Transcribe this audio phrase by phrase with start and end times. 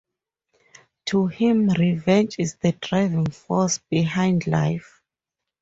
[1.09, 4.99] To him, revenge is the driving force behind life.